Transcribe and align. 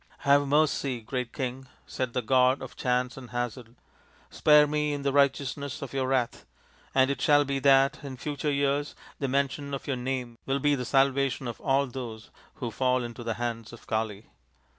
"Have 0.31 0.47
mercy, 0.47 0.99
great 1.01 1.31
King," 1.31 1.67
said 1.85 2.13
the 2.13 2.23
god 2.23 2.63
of 2.63 2.75
chance 2.75 3.17
and 3.17 3.29
hazard." 3.29 3.75
Spare 4.31 4.65
me 4.65 4.93
in 4.93 5.03
the 5.03 5.13
righteousness 5.13 5.83
of 5.83 5.93
your 5.93 6.07
wrath, 6.07 6.43
and 6.95 7.11
it 7.11 7.21
shall 7.21 7.45
be 7.45 7.59
that 7.59 8.03
in 8.03 8.17
future 8.17 8.51
years 8.51 8.95
the 9.19 9.27
mention 9.27 9.75
of 9.75 9.85
your 9.85 9.97
name 9.97 10.39
will 10.47 10.57
be 10.57 10.73
the 10.73 10.85
salvation 10.85 11.47
of 11.47 11.61
all 11.61 11.85
those 11.85 12.31
who 12.55 12.71
fall 12.71 13.03
into 13.03 13.23
the 13.23 13.35
hands 13.35 13.71
of 13.73 13.85
Kali." 13.85 14.25